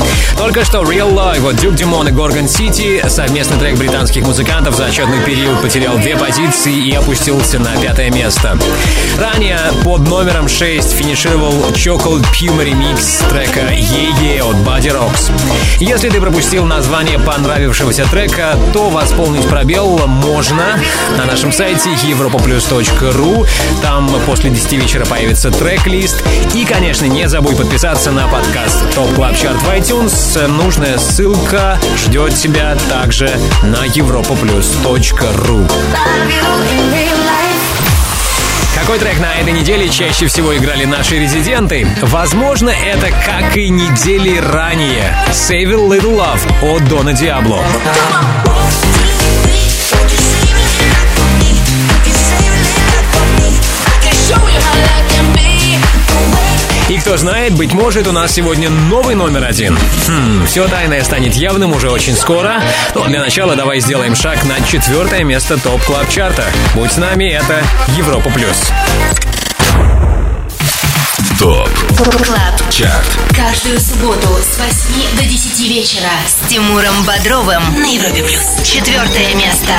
[0.46, 4.86] Только что Real Life от Duke Dumont и Gorgon City, совместный трек британских музыкантов за
[4.86, 8.56] отчетный период потерял две позиции и опустился на пятое место.
[9.18, 15.32] Ранее под номером 6 финишировал Chocolate Puma ремикс трека «Е-Е» от Buddy Rocks.
[15.80, 20.80] Если ты пропустил название понравившегося трека, то восполнить пробел можно
[21.18, 23.48] на нашем сайте europoplus.ru.
[23.82, 26.24] Там после 10 вечера появится трек-лист.
[26.54, 30.35] И, конечно, не забудь подписаться на подкаст Top Club Chart в iTunes.
[30.36, 33.30] Нужная ссылка ждет тебя также
[33.64, 35.72] на europoplus.ru.
[38.78, 41.88] Какой трек на этой неделе чаще всего играли наши резиденты?
[42.02, 45.16] Возможно, это как и недели ранее.
[45.30, 47.64] Save a Little Love от Дона Диабло.
[56.88, 59.76] И кто знает, быть может, у нас сегодня новый номер один.
[60.08, 62.62] Хм, все тайное станет явным уже очень скоро.
[62.94, 66.46] Но для начала давай сделаем шаг на четвертое место Top Club Chart а.
[66.76, 67.64] Будь с нами, это
[67.98, 68.70] Европа Плюс.
[71.40, 71.70] Top
[72.24, 72.56] Club.
[72.70, 73.06] Chart
[73.36, 78.64] Каждую субботу с 8 до 10 вечера с Тимуром Бодровым на Европе Плюс.
[78.64, 79.74] Четвертое место.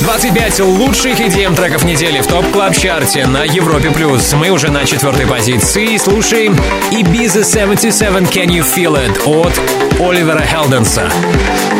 [0.00, 4.32] 25 лучших идеям треков недели в ТОП Клаб Чарте на Европе Плюс.
[4.32, 5.96] Мы уже на четвертой позиции.
[5.98, 6.56] Слушаем
[6.90, 9.52] Ibiza 77 Can You Feel It от
[10.00, 11.10] Оливера Хелденса.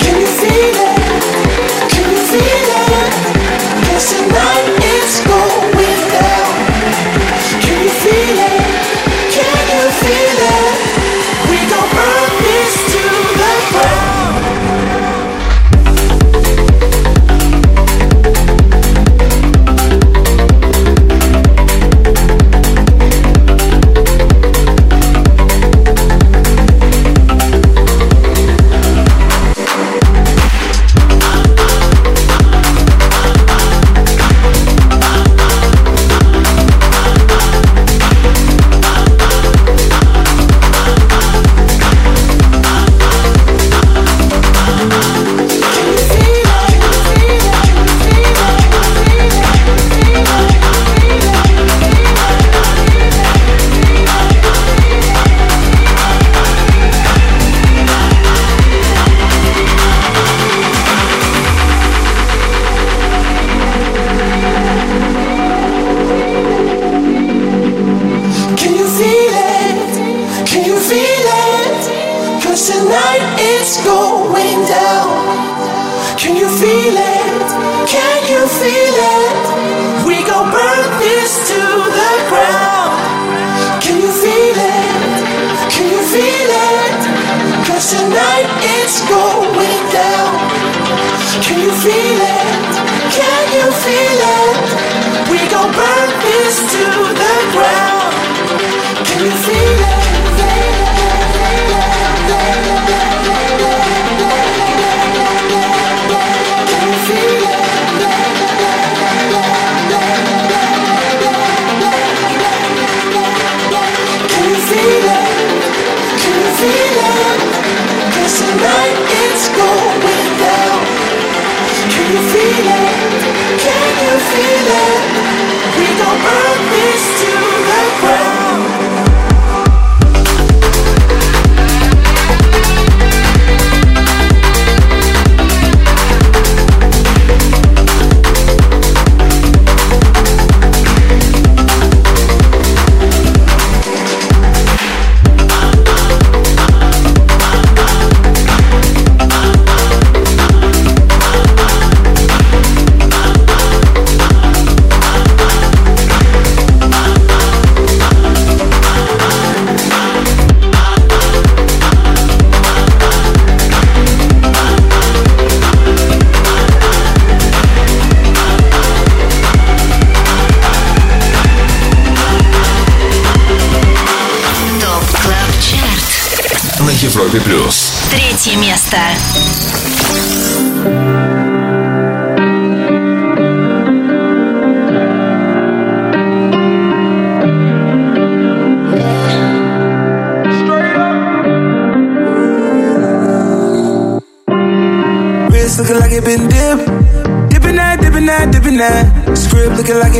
[0.00, 0.89] Can you feel it?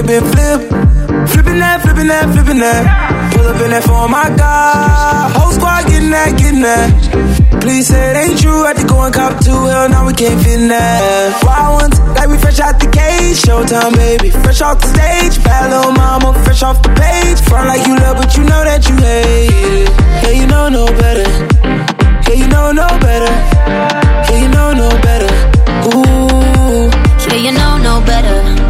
[0.00, 0.66] It been flipped.
[1.30, 2.84] Flipping that, flipping that, flipping that.
[3.34, 5.36] Pull up in that for my God.
[5.36, 7.60] Whole squad getting that, getting that.
[7.60, 8.64] Please say it ain't true.
[8.64, 9.52] Had to go and cop two.
[9.52, 11.42] Hell, now we can't fit in that.
[11.44, 13.36] Wild ones, like we fresh out the cage.
[13.44, 14.30] Showtime, baby.
[14.30, 15.42] Fresh off the stage.
[15.44, 17.38] Bad little mama, fresh off the page.
[17.48, 19.90] Front like you love, but you know that you hate it.
[20.24, 21.28] Yeah, you know no better.
[22.28, 23.32] Yeah, you know no better.
[24.28, 25.30] Yeah, you know no better.
[25.92, 26.88] Ooh.
[27.28, 28.69] Yeah, you know no better.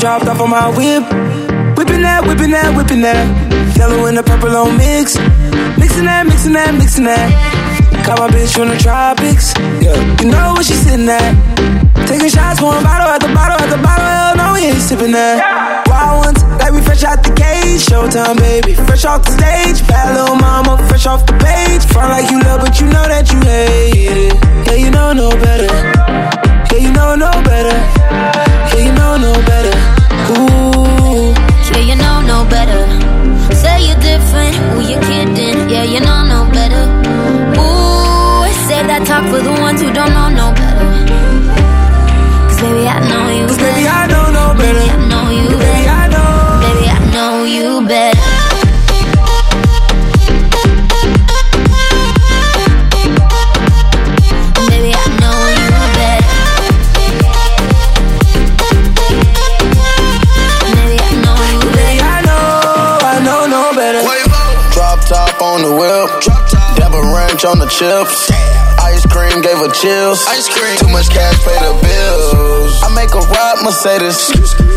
[0.00, 1.04] Dropped off on my whip.
[1.76, 3.20] Whipping that, whipping that, whipping that.
[3.76, 5.20] Yellow and the purple on mix.
[5.76, 7.28] Mixing that, mixing that, mixing that.
[8.08, 9.52] Got my bitch from the tropics.
[9.84, 11.36] Yeah, you know where she sitting at.
[12.08, 14.08] Taking shots, one bottle at the bottle at the bottle.
[14.08, 15.84] Hell no, we ain't sipping that.
[15.84, 17.84] Wild ones, like we fresh out the cage.
[17.84, 18.72] Showtime, baby.
[18.88, 19.84] Fresh off the stage.
[19.84, 21.84] Bad little mama, fresh off the page.
[21.92, 24.34] Front like you love, but you know that you hate it.
[24.64, 25.68] Yeah, you know no better.
[26.72, 28.49] Yeah, you know no better.
[28.70, 29.74] Yeah, you know no better.
[30.32, 31.32] Ooh.
[31.70, 32.82] Yeah, you know no better.
[33.54, 35.58] Say you're different, who you kidding?
[35.70, 36.84] Yeah, you know no better.
[37.60, 40.88] Ooh, save that talk for the ones who don't know no better.
[42.48, 44.86] Cause baby, I know you Cause baby, I know no better.
[44.86, 45.19] I know
[65.60, 66.08] on the whip.
[66.76, 68.30] Dabba ranch on the chips.
[68.80, 70.24] Ice cream gave her chills.
[70.28, 70.76] Ice cream.
[70.80, 72.80] Too much cash pay the bills.
[72.80, 74.32] I make a ride Mercedes.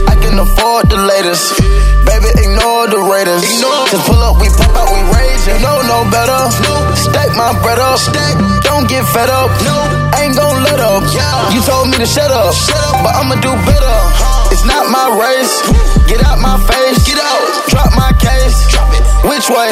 [0.08, 1.56] I can afford the latest.
[2.04, 3.44] Baby, ignore the Raiders.
[3.44, 5.44] Just pull up, we pop out, we rage.
[5.48, 6.52] You know no better.
[7.00, 8.00] Stack my bread up.
[8.68, 9.52] Don't get fed up.
[10.20, 11.04] Ain't gon' let up.
[11.56, 12.52] You told me to shut up.
[13.04, 13.96] But I'ma do better.
[14.52, 15.54] It's not my race.
[16.12, 17.08] Get out my face.
[17.08, 17.44] Get out.
[17.72, 18.68] Drop my case.
[18.68, 19.04] Drop it.
[19.24, 19.72] Which way.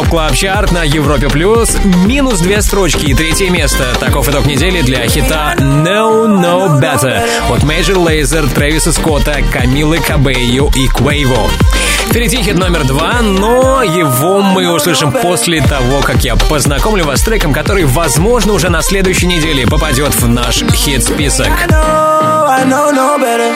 [0.00, 1.76] Top Club Chart на Европе Плюс.
[2.06, 3.94] Минус две строчки и третье место.
[4.00, 7.20] Таков итог недели для хита Know No Better
[7.50, 11.50] от Major Lazer, Трэвиса Скотта, Камилы Кабейо и Квейво.
[12.10, 17.22] Впереди хит номер два, но его мы услышим после того, как я познакомлю вас с
[17.22, 21.46] треком, который, возможно, уже на следующей неделе попадет в наш хит-список.
[21.46, 23.54] I know, I know no better.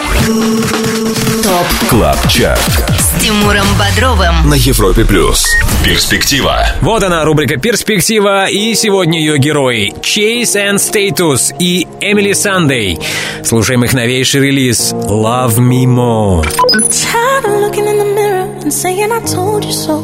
[1.42, 2.60] Top КЛАБ ЧАРТ
[2.96, 4.48] С Тимуром Бодровым.
[4.48, 5.48] на Европе Плюс.
[5.84, 6.64] Перспектива.
[6.80, 13.00] Вот она, рубрика «Перспектива», и сегодня ее герои Chase and Status и Эмили Сандей.
[13.44, 16.46] Слушаем их новейший релиз «Love Me More».
[16.72, 18.33] I'm tired of looking in the mirror
[18.64, 19.96] and saying I told you so.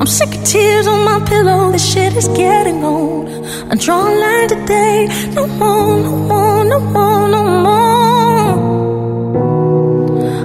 [0.00, 1.70] I'm sick of tears on my pillow.
[1.70, 3.28] This shit is getting old.
[3.70, 5.08] I draw a line today.
[5.34, 8.52] No more, no more, no more, no more.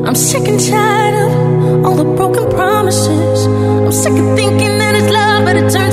[0.06, 3.46] I'm sick and tired of all the broken promises.
[3.46, 5.93] I'm sick of thinking that it's love, but it turns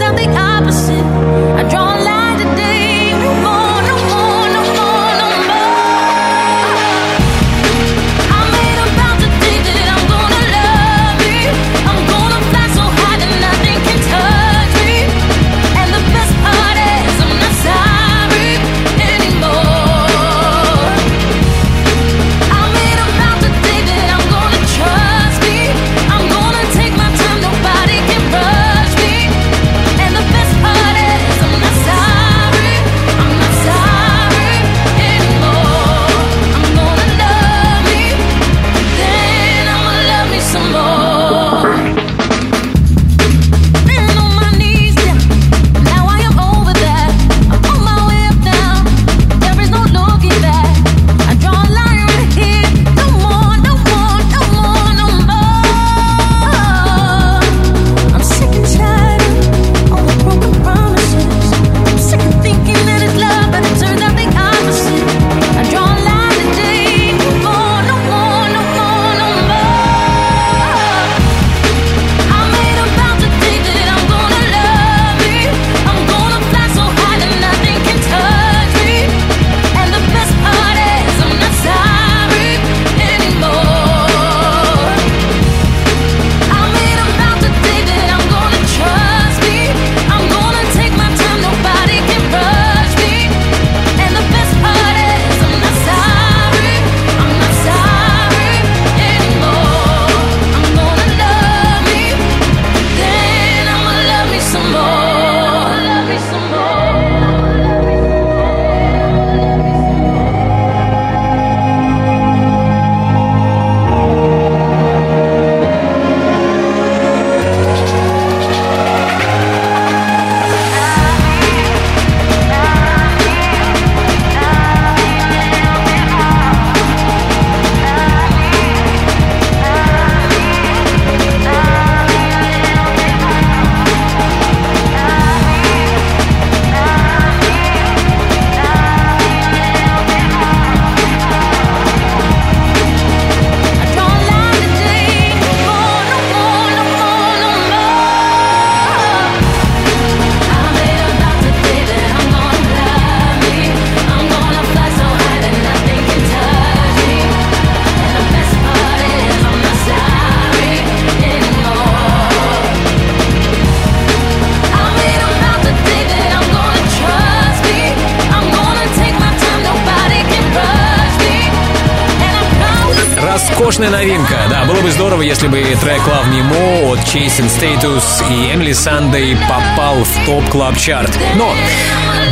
[178.80, 181.52] Sunday попал в Top Club Chart Но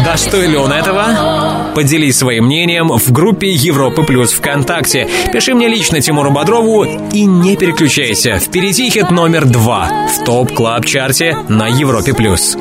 [0.02, 1.70] достоин ли он этого?
[1.74, 5.06] Поделись своим мнением в группе Европы Плюс ВКонтакте.
[5.30, 8.38] Пиши мне лично Тимуру Бодрову и не переключайся.
[8.38, 12.56] Впереди хит номер два в Top Club Chart е на Европе Плюс.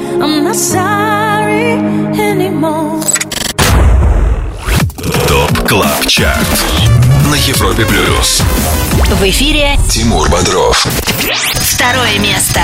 [5.29, 6.47] Top Club Chart
[7.31, 8.41] на Европе Плюс.
[9.11, 10.85] В эфире Тимур Бодров.
[11.77, 12.59] второе место.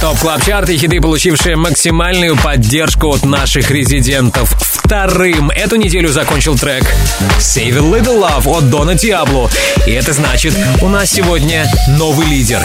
[0.00, 4.54] Top Club Chart и хиты, получившие максимальную поддержку от наших резидентов.
[4.60, 6.84] Вторым эту неделю закончил трек
[7.38, 9.50] Save a Little Love от Дона Диабло.
[9.86, 11.66] И это значит, у нас сегодня
[11.98, 12.62] новый лидер.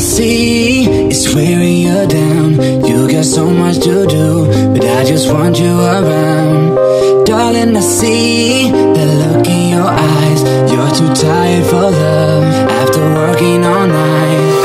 [0.00, 1.26] Sea is
[2.08, 2.84] down.
[2.86, 4.49] You got so much to do,
[5.00, 7.24] I just want you around.
[7.24, 10.42] Darling, I see the look in your eyes.
[10.70, 14.59] You're too tired for love after working all night.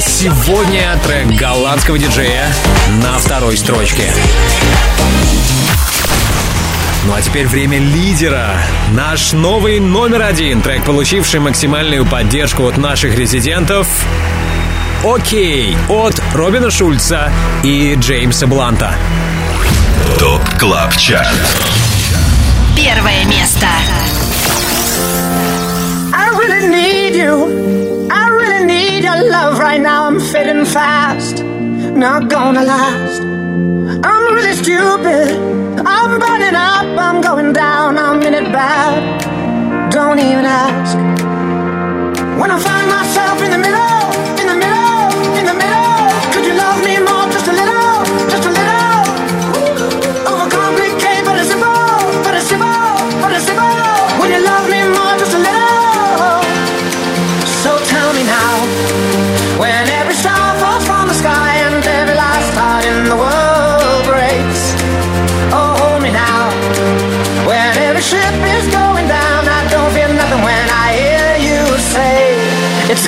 [0.00, 2.52] Сегодня трек голландского диджея
[3.02, 4.12] на второй строчке.
[7.06, 8.56] Ну а теперь время лидера.
[8.92, 13.86] Наш новый номер один, трек, получивший максимальную поддержку от наших резидентов.
[15.04, 17.30] Окей, от Робина Шульца
[17.62, 18.96] и Джеймса Бланта.
[20.18, 21.36] ТОП КЛАБ ЧАРТ
[22.76, 23.66] Первое место.
[26.12, 27.73] I really need you.
[29.74, 30.06] Right now.
[30.06, 31.42] I'm fading fast.
[31.42, 33.20] Not gonna last.
[34.08, 35.28] I'm really stupid.
[35.84, 36.86] I'm burning up.
[37.06, 37.93] I'm going down.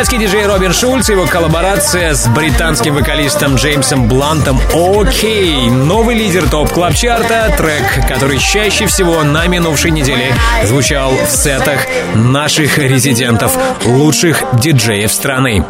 [0.00, 5.68] Немецкий диджей Робин Шульц его коллаборация с британским вокалистом Джеймсом Блантом «OK».
[5.68, 11.28] Новый лидер Top Club Chart а, трек, который чаще всего на минувшей неделе звучал в
[11.28, 13.54] сетах наших резидентов,
[13.84, 15.66] лучших диджеев страны.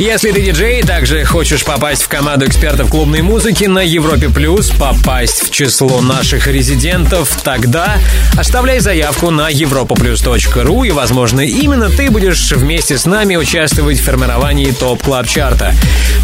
[0.00, 5.42] Если ты диджей также хочешь попасть в команду экспертов клубной музыки на Европе Плюс, попасть
[5.42, 7.98] в число наших резидентов, тогда
[8.38, 14.70] оставляй заявку на europaplus.ru и, возможно, именно ты будешь вместе с нами участвовать в формировании
[14.70, 15.74] Top Club Chart а.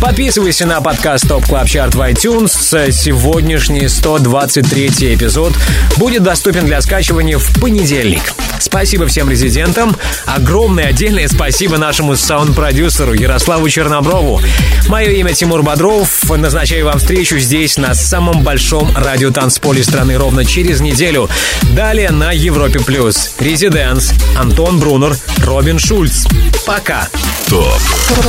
[0.01, 2.91] Подписывайся на подкаст Top Club Chart в iTunes.
[2.91, 4.87] Сегодняшний 123
[5.17, 5.53] эпизод
[5.99, 8.23] будет доступен для скачивания в понедельник.
[8.59, 9.97] Спасибо всем резидентам.
[10.25, 14.41] Огромное отдельное спасибо нашему саунд-продюсеру Ярославу Черноброву.
[14.89, 16.25] Мое имя Тимур Бодров.
[16.31, 21.29] Назначаю вам встречу здесь, на самом большом радиотанцполе страны, ровно через неделю.
[21.75, 22.81] Далее на Европе+.
[22.81, 23.35] плюс.
[23.39, 26.27] Residence, Антон Брунер, Робин Шульц.
[26.67, 27.09] Пока.
[27.49, 27.81] Top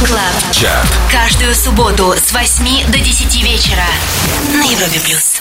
[0.06, 0.52] Club.
[0.52, 3.86] Chart Каждую субботу с 8 до 10 вечера
[4.54, 5.37] на Европе плюс.